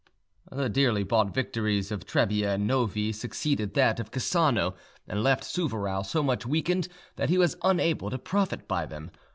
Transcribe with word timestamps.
The 0.51 0.67
dearly 0.67 1.03
bought 1.03 1.31
victories 1.31 1.91
of 1.91 2.07
Trebia 2.07 2.55
and 2.55 2.65
Novi 2.65 3.11
succeeded 3.11 3.75
that 3.75 3.99
of 3.99 4.09
Cassano, 4.09 4.73
and 5.07 5.21
left 5.21 5.43
Souvarow 5.43 6.01
so 6.03 6.23
much 6.23 6.43
weakened 6.43 6.87
that 7.17 7.29
he 7.29 7.37
was 7.37 7.55
unable 7.61 8.09
to 8.09 8.17
profit 8.17 8.67
by 8.67 8.87
them. 8.87 9.11